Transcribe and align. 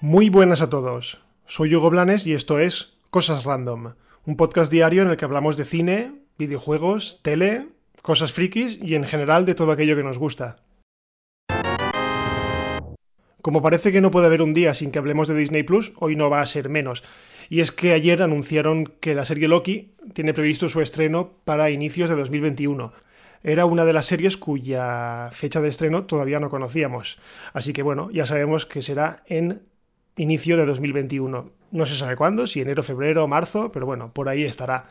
Muy 0.00 0.28
buenas 0.28 0.60
a 0.60 0.68
todos. 0.68 1.24
Soy 1.46 1.74
Hugo 1.74 1.88
Blanes 1.88 2.26
y 2.26 2.34
esto 2.34 2.58
es 2.58 2.98
Cosas 3.08 3.44
Random, 3.44 3.94
un 4.26 4.36
podcast 4.36 4.70
diario 4.70 5.00
en 5.00 5.08
el 5.08 5.16
que 5.16 5.24
hablamos 5.24 5.56
de 5.56 5.64
cine, 5.64 6.12
videojuegos, 6.36 7.20
tele, 7.22 7.68
cosas 8.02 8.30
frikis 8.30 8.78
y 8.82 8.96
en 8.96 9.04
general 9.04 9.46
de 9.46 9.54
todo 9.54 9.72
aquello 9.72 9.96
que 9.96 10.02
nos 10.02 10.18
gusta. 10.18 10.56
Como 13.40 13.62
parece 13.62 13.92
que 13.92 14.02
no 14.02 14.10
puede 14.10 14.26
haber 14.26 14.42
un 14.42 14.52
día 14.52 14.74
sin 14.74 14.90
que 14.90 14.98
hablemos 14.98 15.26
de 15.26 15.36
Disney 15.36 15.62
Plus, 15.62 15.92
hoy 15.96 16.16
no 16.16 16.28
va 16.28 16.42
a 16.42 16.46
ser 16.46 16.68
menos. 16.68 17.02
Y 17.48 17.60
es 17.60 17.72
que 17.72 17.92
ayer 17.92 18.22
anunciaron 18.22 18.86
que 19.00 19.14
la 19.14 19.24
serie 19.24 19.48
Loki 19.48 19.92
tiene 20.12 20.34
previsto 20.34 20.68
su 20.68 20.80
estreno 20.80 21.32
para 21.44 21.70
inicios 21.70 22.10
de 22.10 22.16
2021 22.16 22.92
era 23.44 23.66
una 23.66 23.84
de 23.84 23.92
las 23.92 24.06
series 24.06 24.38
cuya 24.38 25.28
fecha 25.30 25.60
de 25.60 25.68
estreno 25.68 26.04
todavía 26.04 26.40
no 26.40 26.48
conocíamos. 26.48 27.18
Así 27.52 27.74
que 27.74 27.82
bueno, 27.82 28.10
ya 28.10 28.24
sabemos 28.24 28.64
que 28.64 28.80
será 28.80 29.22
en 29.26 29.60
inicio 30.16 30.56
de 30.56 30.64
2021. 30.64 31.50
No 31.70 31.86
se 31.86 31.94
sabe 31.94 32.16
cuándo, 32.16 32.46
si 32.46 32.62
enero, 32.62 32.82
febrero, 32.82 33.28
marzo, 33.28 33.70
pero 33.70 33.84
bueno, 33.84 34.12
por 34.12 34.30
ahí 34.30 34.44
estará. 34.44 34.86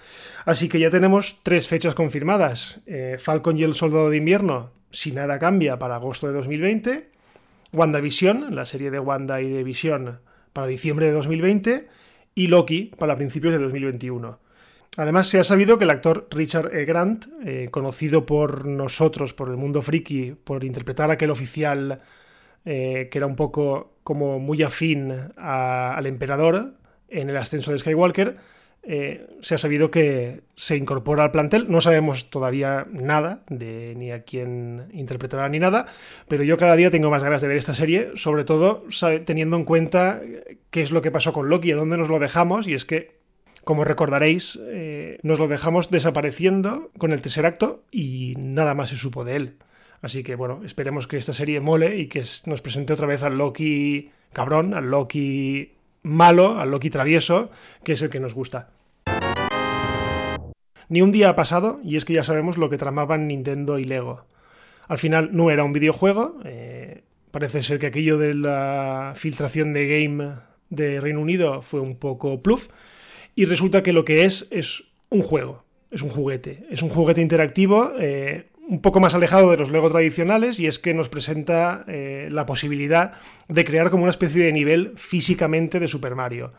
Así 0.46 0.70
que 0.70 0.80
ya 0.80 0.92
tenemos 0.92 1.40
tres 1.42 1.68
fechas 1.68 1.96
confirmadas. 1.96 2.82
Eh, 2.86 3.18
Falcon 3.20 3.58
y 3.58 3.64
el 3.64 3.74
Soldado 3.74 4.12
de 4.12 4.18
Invierno, 4.18 4.70
si 4.92 5.12
nada 5.12 5.40
cambia, 5.40 5.80
para 5.80 5.96
agosto 5.96 6.28
de 6.28 6.34
2020. 6.34 7.10
WandaVision, 7.72 8.56
la 8.56 8.68
serie 8.68 8.92
de 8.92 9.00
Wanda 9.00 9.42
y 9.42 9.50
de 9.50 9.64
Vision, 9.64 10.20
para 10.52 10.68
diciembre 10.68 11.08
de 11.08 11.14
2020. 11.14 11.88
Y 12.36 12.48
Loki, 12.48 12.92
para 12.98 13.16
principios 13.16 13.54
de 13.54 13.60
2021. 13.60 14.40
Además, 14.98 15.28
se 15.28 15.40
ha 15.40 15.44
sabido 15.44 15.78
que 15.78 15.86
el 15.86 15.90
actor 15.90 16.28
Richard 16.30 16.76
E. 16.76 16.86
Grant, 16.86 17.26
eh, 17.44 17.70
conocido 17.72 18.26
por 18.26 18.68
nosotros, 18.68 19.34
por 19.34 19.50
el 19.50 19.58
mundo 19.58 19.82
friki, 19.82 20.36
por 20.44 20.64
interpretar 20.64 21.10
a 21.10 21.14
aquel 21.14 21.32
oficial 21.32 22.00
eh, 22.66 23.10
que 23.12 23.18
era 23.18 23.28
un 23.28 23.36
poco 23.36 23.98
como 24.04 24.40
muy 24.40 24.64
afín 24.64 25.14
al 25.36 26.06
emperador 26.06 26.76
en 27.10 27.30
el 27.30 27.38
ascenso 27.38 27.72
de 27.72 27.80
Skywalker, 27.80 28.38
eh, 28.86 29.28
se 29.42 29.56
ha 29.56 29.58
sabido 29.58 29.92
que 29.92 30.42
se 30.56 30.76
incorpora 30.76 31.24
al 31.24 31.32
plantel. 31.32 31.68
No 31.70 31.80
sabemos 31.80 32.30
todavía 32.30 32.86
nada 32.92 33.44
de 33.50 33.94
ni 33.96 34.12
a 34.12 34.24
quién 34.24 34.88
interpretará 34.92 35.48
ni 35.48 35.60
nada, 35.60 35.86
pero 36.28 36.44
yo 36.44 36.58
cada 36.58 36.76
día 36.76 36.92
tengo 36.92 37.10
más 37.10 37.24
ganas 37.24 37.42
de 37.42 37.48
ver 37.48 37.58
esta 37.58 37.74
serie, 37.74 38.12
sobre 38.16 38.44
todo 38.44 38.86
teniendo 39.26 39.56
en 39.56 39.64
cuenta 39.64 40.22
qué 40.70 40.82
es 40.82 40.92
lo 40.92 41.02
que 41.02 41.12
pasó 41.12 41.32
con 41.32 41.50
Loki, 41.50 41.72
a 41.72 41.78
dónde 41.78 41.98
nos 41.98 42.10
lo 42.10 42.20
dejamos, 42.20 42.68
y 42.68 42.74
es 42.74 42.84
que, 42.84 43.20
como 43.64 43.86
recordaréis, 43.86 44.60
eh, 44.68 45.18
nos 45.24 45.40
lo 45.40 45.48
dejamos 45.48 45.90
desapareciendo 45.90 46.92
con 46.98 47.14
el 47.14 47.22
tercer 47.22 47.46
acto 47.46 47.84
y 47.90 48.34
nada 48.38 48.74
más 48.74 48.90
se 48.90 48.98
supo 48.98 49.24
de 49.24 49.38
él. 49.38 49.58
Así 50.02 50.24
que 50.24 50.36
bueno, 50.36 50.62
esperemos 50.66 51.08
que 51.08 51.16
esta 51.16 51.32
serie 51.32 51.62
mole 51.62 51.96
y 51.98 52.08
que 52.08 52.24
nos 52.46 52.62
presente 52.62 52.92
otra 52.92 53.08
vez 53.08 53.24
al 53.24 53.38
Loki 53.38 54.12
cabrón, 54.34 54.74
al 54.74 54.90
Loki 54.90 55.72
malo, 56.04 56.60
al 56.60 56.72
Loki 56.72 56.90
travieso, 56.90 57.50
que 57.84 57.94
es 57.94 58.02
el 58.02 58.10
que 58.10 58.20
nos 58.20 58.34
gusta. 58.34 58.70
Ni 60.90 61.02
un 61.02 61.12
día 61.12 61.30
ha 61.30 61.36
pasado 61.36 61.80
y 61.84 61.96
es 61.96 62.06
que 62.06 62.14
ya 62.14 62.24
sabemos 62.24 62.58
lo 62.58 62.70
que 62.70 62.78
tramaban 62.78 63.28
Nintendo 63.28 63.80
y 63.80 63.84
Lego. 63.84 64.26
Al 64.88 64.98
final 64.98 65.30
no 65.32 65.50
era 65.50 65.64
un 65.64 65.74
videojuego, 65.74 66.40
eh, 66.44 67.04
parece 67.32 67.64
ser 67.64 67.80
que 67.80 67.88
aquello 67.88 68.18
de 68.18 68.34
la 68.34 69.14
filtración 69.16 69.74
de 69.74 69.88
game 69.88 70.36
de 70.70 71.00
Reino 71.00 71.22
Unido 71.22 71.62
fue 71.62 71.80
un 71.80 71.96
poco 71.96 72.42
pluf 72.42 72.68
y 73.34 73.46
resulta 73.46 73.82
que 73.82 73.94
lo 73.94 74.06
que 74.06 74.26
es 74.26 74.48
es 74.52 74.84
un 75.10 75.22
juego, 75.22 75.64
es 75.90 76.04
un 76.04 76.10
juguete, 76.10 76.66
es 76.70 76.84
un 76.84 76.90
juguete 76.90 77.22
interactivo. 77.22 77.94
Eh, 78.00 78.50
un 78.68 78.82
poco 78.82 79.00
más 79.00 79.14
alejado 79.16 79.52
de 79.52 79.58
los 79.58 79.72
Lego 79.72 79.90
tradicionales 79.90 80.60
y 80.60 80.68
es 80.68 80.80
que 80.80 80.94
nos 80.94 81.10
presenta 81.10 81.84
eh, 81.88 82.30
la 82.32 82.46
posibilidad 82.46 83.14
de 83.48 83.66
crear 83.66 83.90
como 83.90 84.04
una 84.04 84.12
especie 84.12 84.46
de 84.46 84.52
nivel 84.52 84.94
físicamente 84.96 85.80
de 85.80 85.88
Super 85.88 86.16
Mario. 86.16 86.52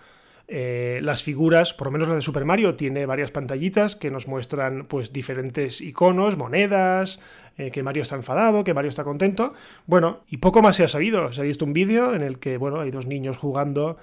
Eh, 0.47 1.01
las 1.03 1.23
figuras, 1.23 1.73
por 1.73 1.87
lo 1.87 1.93
menos 1.93 2.09
la 2.09 2.17
de 2.17 2.21
Super 2.21 2.45
Mario, 2.45 2.75
tiene 2.75 3.07
varias 3.07 3.31
pantallitas 3.31 3.97
que 3.97 4.11
nos 4.11 4.29
muestran 4.29 4.85
pues 4.87 5.13
diferentes 5.13 5.81
iconos, 5.81 6.37
monedas, 6.37 7.21
eh, 7.57 7.71
que 7.71 7.83
Mario 7.83 8.03
está 8.03 8.17
enfadado, 8.17 8.63
que 8.65 8.75
Mario 8.75 8.91
está 8.91 9.05
contento. 9.05 9.55
Bueno, 9.87 10.21
y 10.29 10.37
poco 10.37 10.61
más 10.61 10.77
se 10.77 10.85
ha 10.85 10.89
sabido. 10.89 11.33
Se 11.33 11.41
ha 11.41 11.45
visto 11.45 11.65
un 11.65 11.73
vídeo 11.73 12.15
en 12.15 12.23
el 12.23 12.39
que, 12.39 12.59
bueno, 12.59 12.81
hay 12.81 12.91
dos 12.91 13.07
niños 13.07 13.39
jugando 13.39 13.97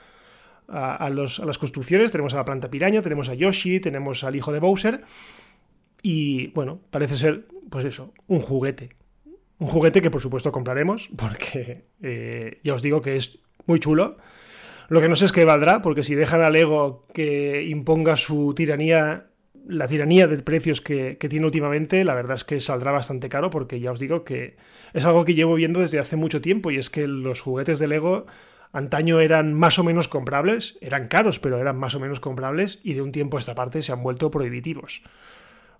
a, 0.67 0.95
a 0.95 1.09
las 1.11 1.57
construcciones. 1.59 2.11
Tenemos 2.11 2.33
a 2.33 2.37
la 2.37 2.45
planta 2.45 2.71
piraña, 2.71 3.03
tenemos 3.03 3.29
a 3.29 3.35
Yoshi, 3.35 3.79
tenemos 3.79 4.23
al 4.23 4.35
hijo 4.35 4.51
de 4.51 4.59
Bowser. 4.59 5.01
Y 6.01 6.47
bueno, 6.47 6.79
parece 6.89 7.17
ser, 7.17 7.47
pues 7.69 7.85
eso, 7.85 8.13
un 8.27 8.41
juguete. 8.41 8.89
Un 9.59 9.67
juguete 9.67 10.01
que 10.01 10.09
por 10.09 10.21
supuesto 10.21 10.51
compraremos, 10.51 11.09
porque 11.15 11.85
eh, 12.01 12.59
ya 12.63 12.73
os 12.73 12.81
digo 12.81 13.01
que 13.01 13.15
es 13.15 13.39
muy 13.65 13.79
chulo. 13.79 14.17
Lo 14.89 14.99
que 14.99 15.07
no 15.07 15.15
sé 15.15 15.25
es 15.25 15.31
qué 15.31 15.45
valdrá, 15.45 15.81
porque 15.81 16.03
si 16.03 16.15
dejan 16.15 16.41
al 16.41 16.53
Lego 16.53 17.07
que 17.13 17.63
imponga 17.63 18.17
su 18.17 18.53
tiranía, 18.55 19.27
la 19.65 19.87
tiranía 19.87 20.27
de 20.27 20.37
precios 20.39 20.81
que, 20.81 21.17
que, 21.17 21.29
tiene 21.29 21.45
últimamente, 21.45 22.03
la 22.03 22.13
verdad 22.13 22.35
es 22.35 22.43
que 22.43 22.59
saldrá 22.59 22.91
bastante 22.91 23.29
caro, 23.29 23.49
porque 23.49 23.79
ya 23.79 23.91
os 23.91 23.99
digo 23.99 24.25
que 24.25 24.57
es 24.93 25.05
algo 25.05 25.23
que 25.23 25.33
llevo 25.33 25.55
viendo 25.55 25.79
desde 25.79 25.99
hace 25.99 26.17
mucho 26.17 26.41
tiempo, 26.41 26.71
y 26.71 26.77
es 26.77 26.89
que 26.89 27.07
los 27.07 27.39
juguetes 27.39 27.79
de 27.79 27.87
Lego 27.87 28.25
antaño 28.73 29.19
eran 29.19 29.53
más 29.53 29.79
o 29.79 29.83
menos 29.83 30.07
comprables, 30.07 30.77
eran 30.81 31.07
caros, 31.07 31.39
pero 31.39 31.59
eran 31.59 31.77
más 31.77 31.95
o 31.95 31.99
menos 31.99 32.19
comprables, 32.19 32.79
y 32.83 32.93
de 32.93 33.01
un 33.01 33.11
tiempo 33.11 33.37
a 33.37 33.39
esta 33.39 33.55
parte 33.55 33.81
se 33.81 33.91
han 33.91 34.03
vuelto 34.03 34.31
prohibitivos. 34.31 35.03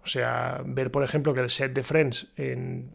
O 0.03 0.07
sea, 0.07 0.61
ver, 0.65 0.91
por 0.91 1.03
ejemplo, 1.03 1.33
que 1.33 1.41
el 1.41 1.49
set 1.49 1.73
de 1.73 1.83
Friends 1.83 2.31
en 2.35 2.91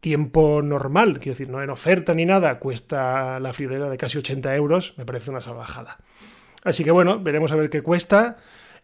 tiempo 0.00 0.62
normal, 0.62 1.18
quiero 1.18 1.32
decir, 1.32 1.50
no 1.50 1.62
en 1.62 1.70
oferta 1.70 2.14
ni 2.14 2.24
nada, 2.24 2.58
cuesta 2.58 3.40
la 3.40 3.52
friolera 3.52 3.88
de 3.90 3.96
casi 3.96 4.18
80 4.18 4.54
euros, 4.54 4.94
me 4.96 5.04
parece 5.04 5.30
una 5.30 5.40
salvajada. 5.40 5.98
Así 6.64 6.84
que 6.84 6.90
bueno, 6.90 7.18
veremos 7.20 7.52
a 7.52 7.56
ver 7.56 7.70
qué 7.70 7.82
cuesta. 7.82 8.36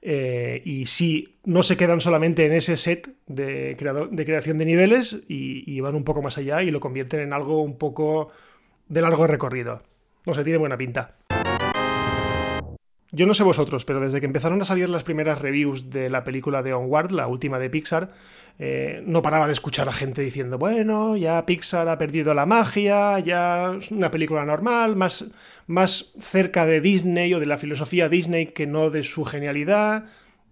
Eh, 0.06 0.60
y 0.66 0.84
si 0.84 1.38
no 1.44 1.62
se 1.62 1.78
quedan 1.78 2.02
solamente 2.02 2.44
en 2.44 2.52
ese 2.52 2.76
set 2.76 3.08
de, 3.26 3.74
creación 3.78 4.58
de 4.58 4.66
niveles 4.66 5.24
y, 5.28 5.80
van 5.80 5.94
un 5.94 6.04
poco 6.04 6.20
más 6.20 6.36
allá 6.36 6.62
y 6.62 6.70
lo 6.70 6.78
convierten 6.78 7.20
en 7.20 7.32
algo 7.32 7.62
un 7.62 7.78
poco 7.78 8.28
de 8.88 9.00
largo 9.00 9.26
recorrido. 9.26 9.82
No 10.26 10.34
sé, 10.34 10.44
tiene 10.44 10.58
buena 10.58 10.76
pinta. 10.76 11.16
Yo 13.14 13.26
no 13.26 13.34
sé 13.34 13.44
vosotros, 13.44 13.84
pero 13.84 14.00
desde 14.00 14.18
que 14.18 14.26
empezaron 14.26 14.60
a 14.60 14.64
salir 14.64 14.88
las 14.88 15.04
primeras 15.04 15.40
reviews 15.40 15.88
de 15.88 16.10
la 16.10 16.24
película 16.24 16.64
de 16.64 16.72
Onward, 16.72 17.12
la 17.12 17.28
última 17.28 17.60
de 17.60 17.70
Pixar, 17.70 18.10
eh, 18.58 19.04
no 19.06 19.22
paraba 19.22 19.46
de 19.46 19.52
escuchar 19.52 19.88
a 19.88 19.92
gente 19.92 20.20
diciendo, 20.20 20.58
bueno, 20.58 21.16
ya 21.16 21.46
Pixar 21.46 21.88
ha 21.88 21.96
perdido 21.96 22.34
la 22.34 22.44
magia, 22.44 23.20
ya 23.20 23.76
es 23.78 23.92
una 23.92 24.10
película 24.10 24.44
normal, 24.44 24.96
más, 24.96 25.26
más 25.68 26.12
cerca 26.18 26.66
de 26.66 26.80
Disney 26.80 27.32
o 27.34 27.38
de 27.38 27.46
la 27.46 27.56
filosofía 27.56 28.08
Disney 28.08 28.46
que 28.46 28.66
no 28.66 28.90
de 28.90 29.04
su 29.04 29.24
genialidad. 29.24 30.06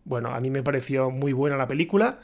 Bueno, 0.05 0.33
a 0.33 0.39
mí 0.39 0.49
me 0.49 0.63
pareció 0.63 1.11
muy 1.11 1.33
buena 1.33 1.57
la 1.57 1.67
película. 1.67 2.21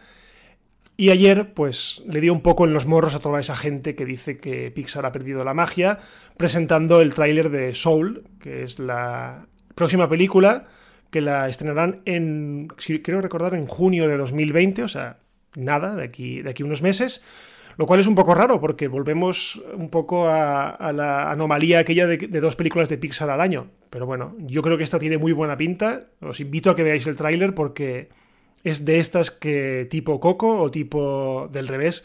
Y 0.97 1.11
ayer, 1.11 1.53
pues, 1.53 2.05
le 2.07 2.21
dio 2.21 2.33
un 2.33 2.43
poco 2.43 2.65
en 2.65 2.73
los 2.73 2.87
morros 2.87 3.17
a 3.17 3.21
toda 3.21 3.41
esa 3.41 3.57
gente 3.57 3.97
que 3.97 4.05
dice 4.05 4.39
que 4.39 4.71
Pixar 4.71 5.05
ha 5.05 5.11
perdido 5.11 5.43
la 5.45 5.55
magia, 5.55 5.99
presentando 6.37 7.01
el 7.01 7.15
tráiler 7.15 7.51
de 7.51 7.75
Soul, 7.75 8.23
que 8.41 8.63
es 8.63 8.79
la, 8.79 9.47
próxima 9.79 10.09
película 10.09 10.65
que 11.11 11.21
la 11.21 11.49
estrenarán 11.49 12.03
en, 12.05 12.67
creo 12.67 13.21
recordar, 13.21 13.55
en 13.55 13.67
junio 13.67 14.09
de 14.09 14.17
2020, 14.17 14.83
o 14.83 14.89
sea, 14.89 15.19
nada, 15.57 15.95
de 15.95 16.03
aquí, 16.03 16.43
de 16.43 16.51
aquí 16.51 16.65
unos 16.65 16.83
meses. 16.83 17.23
Lo 17.77 17.87
cual 17.87 18.01
es 18.01 18.09
un 18.09 18.17
poco 18.17 18.35
raro 18.35 18.61
porque 18.61 18.89
volvemos 18.89 19.63
un 19.73 19.89
poco 19.89 20.29
a, 20.29 20.93
la 20.93 21.31
anomalía 21.31 21.79
aquella 21.79 22.09
de, 22.09 22.41
dos 22.41 22.57
películas 22.57 22.89
de 22.89 22.99
Pixar 22.99 23.31
al 23.31 23.41
año. 23.41 23.71
Pero 23.89 24.05
bueno, 24.05 24.35
yo 24.41 24.63
creo 24.63 24.77
que 24.77 24.83
esta 24.83 24.99
tiene 24.99 25.17
muy 25.17 25.31
buena 25.31 25.57
pinta. 25.57 26.01
Os 26.21 26.41
invito 26.41 26.71
a 26.71 26.77
que 26.77 26.83
veáis 26.83 27.07
el 27.07 27.15
tráiler 27.15 27.55
porque 27.55 28.09
es 28.65 28.85
de 28.85 28.99
estas 28.99 29.31
que 29.31 29.87
tipo 29.89 30.19
Coco 30.19 30.61
o 30.61 30.73
tipo 30.73 31.49
del 31.53 31.69
revés, 31.69 32.05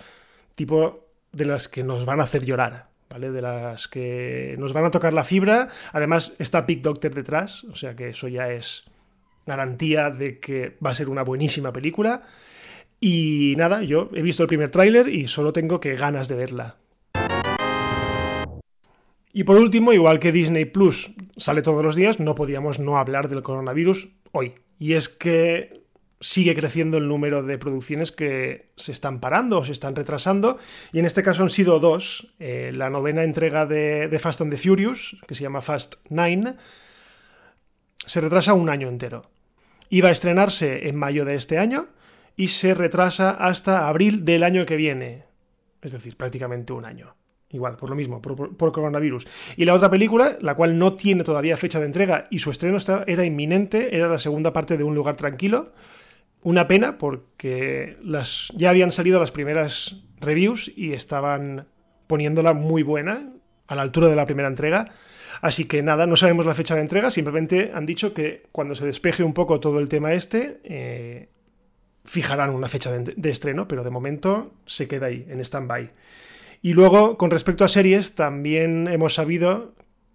tipo 0.53 1.07
de 1.31 1.45
las 1.45 1.67
que 1.67 1.83
nos 1.83 2.05
van 2.05 2.19
a 2.19 2.23
hacer 2.23 2.45
llorar. 2.45 2.92
De 3.19 3.41
las 3.41 3.87
que 3.87 4.55
nos 4.57 4.73
van 4.73 4.85
a 4.85 4.91
tocar 4.91 5.13
la 5.13 5.23
fibra. 5.23 5.69
Además, 5.91 6.33
está 6.39 6.61
Big 6.61 6.81
Doctor 6.81 7.13
detrás, 7.13 7.63
o 7.65 7.75
sea 7.75 7.95
que 7.95 8.09
eso 8.09 8.27
ya 8.27 8.49
es 8.51 8.85
garantía 9.45 10.09
de 10.09 10.39
que 10.39 10.77
va 10.83 10.89
a 10.89 10.95
ser 10.95 11.09
una 11.09 11.23
buenísima 11.23 11.71
película. 11.71 12.23
Y 12.99 13.53
nada, 13.57 13.83
yo 13.83 14.09
he 14.13 14.21
visto 14.21 14.43
el 14.43 14.47
primer 14.47 14.71
tráiler 14.71 15.09
y 15.09 15.27
solo 15.27 15.53
tengo 15.53 15.79
que 15.79 15.95
ganas 15.95 16.27
de 16.27 16.35
verla. 16.35 16.77
Y 19.31 19.43
por 19.43 19.57
último, 19.57 19.93
igual 19.93 20.19
que 20.19 20.31
Disney 20.31 20.65
Plus 20.65 21.11
sale 21.37 21.61
todos 21.61 21.83
los 21.83 21.95
días, 21.95 22.19
no 22.19 22.33
podíamos 22.35 22.79
no 22.79 22.97
hablar 22.97 23.29
del 23.29 23.43
coronavirus 23.43 24.09
hoy. 24.31 24.53
Y 24.79 24.93
es 24.93 25.09
que 25.09 25.82
sigue 26.23 26.55
creciendo 26.55 26.97
el 26.97 27.07
número 27.07 27.43
de 27.43 27.57
producciones 27.57 28.13
que 28.13 28.71
se 28.77 28.93
están 28.93 29.19
parando 29.19 29.59
o 29.59 29.65
se 29.65 29.73
están 29.73 29.93
retrasando. 29.93 30.57
Y 30.93 30.99
en 30.99 31.05
este 31.05 31.21
caso 31.21 31.43
han 31.43 31.49
sido 31.49 31.79
dos. 31.79 32.33
Eh, 32.39 32.71
la 32.73 32.89
novena 32.89 33.23
entrega 33.23 33.65
de, 33.65 34.17
Fast 34.19 34.39
and 34.39 34.51
the 34.51 34.57
Furious, 34.57 35.17
que 35.27 35.35
se 35.35 35.43
llama 35.43 35.61
Fast 35.61 35.95
Nine, 36.09 36.55
se 38.05 38.21
retrasa 38.21 38.53
un 38.53 38.69
año 38.69 38.87
entero. 38.87 39.29
Iba 39.89 40.09
a 40.09 40.11
estrenarse 40.13 40.87
en 40.87 40.95
mayo 40.95 41.25
de 41.25 41.35
este 41.35 41.57
año 41.57 41.87
y 42.37 42.47
se 42.47 42.73
retrasa 42.73 43.31
hasta 43.31 43.89
abril 43.89 44.23
del 44.23 44.43
año 44.43 44.65
que 44.65 44.77
viene. 44.77 45.25
Es 45.81 45.91
decir, 45.91 46.15
prácticamente 46.15 46.71
un 46.71 46.85
año. 46.85 47.15
Igual, 47.49 47.75
por 47.75 47.89
lo 47.89 47.95
mismo, 47.95 48.21
por, 48.21 48.71
coronavirus. 48.71 49.27
Y 49.57 49.65
la 49.65 49.75
otra 49.75 49.91
película, 49.91 50.37
la 50.39 50.55
cual 50.55 50.77
no 50.77 50.93
tiene 50.93 51.23
todavía 51.23 51.57
fecha 51.57 51.79
de 51.79 51.85
entrega 51.85 52.27
y 52.31 52.39
su 52.39 52.49
estreno 52.49 52.77
era 53.05 53.25
inminente, 53.25 53.95
era 53.95 54.07
la 54.07 54.17
segunda 54.17 54.53
parte 54.53 54.77
de 54.77 54.85
Un 54.85 54.95
lugar 54.95 55.17
tranquilo. 55.17 55.65
Una 56.43 56.67
pena 56.67 56.97
porque 56.97 57.97
las, 58.03 58.51
ya 58.55 58.69
habían 58.69 58.91
salido 58.91 59.19
las 59.19 59.31
primeras 59.31 60.03
reviews 60.19 60.71
y 60.75 60.93
estaban 60.93 61.67
poniéndola 62.07 62.53
muy 62.53 62.83
buena, 62.83 63.33
a 63.67 63.75
la 63.75 63.81
altura 63.81 64.07
de 64.07 64.15
la 64.15 64.25
primera 64.25 64.47
entrega. 64.47 64.91
Así 65.41 65.65
que 65.65 65.81
nada, 65.81 66.05
no 66.05 66.15
sabemos 66.15 66.45
la 66.45 66.53
fecha 66.53 66.75
de 66.75 66.81
entrega, 66.81 67.09
simplemente 67.11 67.71
han 67.73 67.85
dicho 67.85 68.13
que 68.13 68.43
cuando 68.51 68.75
se 68.75 68.85
despeje 68.85 69.23
un 69.23 69.33
poco 69.33 69.59
todo 69.59 69.79
el 69.79 69.89
tema 69.89 70.13
este, 70.13 70.59
eh, 70.63 71.29
fijarán 72.05 72.51
una 72.51 72.67
fecha 72.67 72.91
de, 72.91 73.29
estreno, 73.29 73.67
pero 73.67 73.83
de 73.83 73.89
momento 73.89 74.53
se 74.65 74.87
queda 74.87 75.07
ahí, 75.07 75.25
en 75.27 75.39
stand-by. 75.39 75.91
Y 76.61 76.73
luego, 76.73 77.17
con 77.17 77.31
respecto 77.31 77.65
a 77.65 77.67
series, 77.67 78.15
también 78.15 78.87
hemos 78.87 79.15
sabido 79.15 79.73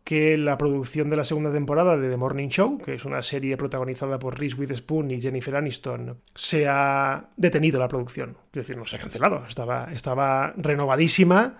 que 0.08 0.38
la 0.38 0.56
producción 0.56 1.10
de 1.10 1.19
la 1.19 1.25
segunda 1.25 1.52
temporada 1.52 1.99
de 1.99 2.08
The 2.08 2.16
Morning 2.16 2.49
Show, 2.49 2.78
que 2.78 2.94
es 2.94 3.05
una 3.05 3.22
serie 3.22 3.58
protagonizada 3.58 4.19
por 4.19 4.38
Reese 4.38 4.56
Witherspoon 4.56 5.10
y 5.10 5.20
Jennifer 5.20 5.55
Aniston, 5.55 6.16
se 6.34 6.66
ha 6.66 7.28
detenido 7.37 7.78
la 7.78 7.88
producción. 7.88 8.38
Quiero 8.50 8.66
decir, 8.66 8.78
no 8.78 8.87
se 8.87 8.96
ha 8.96 9.00
cancelado, 9.00 9.44
estaba, 9.46 9.90
estaba 9.93 10.55
renovadísima 10.56 11.58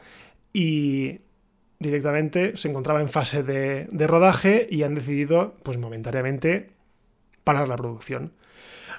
y 0.51 1.19
directamente 1.79 2.57
se 2.57 2.71
encontraba 2.71 3.03
en 3.03 3.11
fase 3.11 3.43
de, 3.43 3.87
rodaje 4.07 4.67
y 4.71 4.83
han 4.83 4.95
decidido, 4.95 5.55
pues 5.63 5.77
momentáneamente, 5.77 6.71
parar 7.45 7.69
la 7.69 7.77
producción. 7.77 8.33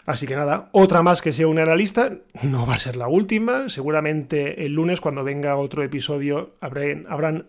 Así 0.06 0.28
que 0.28 0.36
nada, 0.36 0.69
otra 0.74 1.02
más 1.02 1.24
que 1.24 1.34
se 1.34 1.48
une 1.48 1.63
a 1.63 1.66
la 1.66 1.75
lista, 1.75 2.19
no 2.44 2.68
va 2.68 2.75
a 2.75 2.80
ser 2.80 2.98
la 2.98 3.07
última, 3.07 3.68
seguramente 3.68 4.68
el 4.68 4.74
lunes 4.74 5.02
cuando 5.02 5.24
venga 5.24 5.56
otro 5.56 5.81
episodio 5.81 6.52
habrán, 6.62 7.48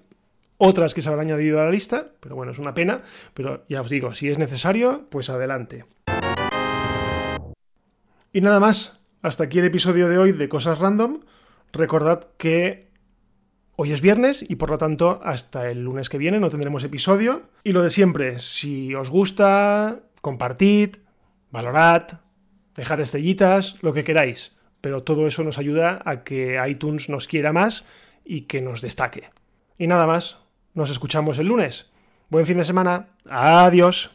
otras 0.63 0.93
que 0.93 1.01
se 1.01 1.09
habrán 1.09 1.27
añadido 1.27 1.59
a 1.59 1.65
la 1.65 1.71
lista, 1.71 2.13
pero 2.21 2.37
bueno, 2.37 2.53
es 2.53 2.59
una 2.59 2.75
pena, 2.75 3.01
pero 3.33 3.65
ya 3.69 3.81
os 3.81 3.89
digo, 3.89 4.13
si 4.13 4.29
es 4.29 4.37
necesario, 4.37 5.07
pues 5.09 5.31
adelante. 5.31 5.87
Y 8.31 8.43
nada 8.43 8.61
más, 8.61 9.01
hasta 9.23 9.45
aquí 9.45 9.59
el 9.59 9.65
episodio 9.65 10.09
de 10.09 10.19
hoy 10.19 10.33
de 10.33 10.51
Cosas 10.51 10.79
Random. 10.79 11.21
Recordad 11.73 12.29
que 12.37 12.91
hoy 13.77 13.93
es 13.93 14.03
viernes 14.03 14.45
y 14.47 14.57
por 14.57 14.69
lo 14.69 14.77
tanto 14.77 15.21
hasta 15.25 15.71
el 15.71 15.83
lunes 15.83 16.11
que 16.11 16.19
viene 16.19 16.39
no 16.39 16.51
tendremos 16.51 16.85
episodio. 16.85 17.43
Y 17.65 17.73
lo 17.73 17.83
de 17.83 17.89
siempre, 17.89 18.39
si 18.39 18.95
os 18.95 19.09
gusta, 19.09 20.01
compartid, 20.21 20.97
valorad, 21.51 22.21
dejar 22.77 23.01
estrellitas, 23.01 23.79
lo 23.81 23.95
que 23.95 24.05
queráis. 24.05 24.57
Pero 24.83 25.05
todo 25.05 25.27
eso 25.27 25.43
nos 25.43 25.57
ayuda 25.57 26.03
a 26.05 26.23
que 26.23 26.61
iTunes 26.69 27.09
nos 27.09 27.27
quiera 27.27 27.55
más 27.55 27.87
y 28.27 28.43
que 28.43 28.61
nos 28.61 28.83
destaque. 28.83 29.31
Y 29.79 29.87
nada 29.87 30.07
más, 30.07 30.39
nos 30.81 30.91
escuchamos 30.91 31.39
el 31.39 31.47
lunes. 31.47 31.91
Buen 32.31 32.47
fin 32.47 32.57
de 32.57 32.65
semana. 32.65 33.09
Adiós. 33.29 34.11